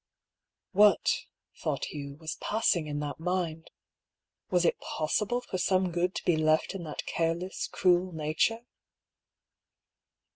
[0.71, 1.27] What,
[1.61, 3.69] thought Hugh, was passing in that mind?
[4.49, 8.65] Was it possible for some good to be left in that careless, cruel nature?